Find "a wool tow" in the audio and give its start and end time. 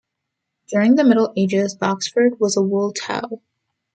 2.57-3.43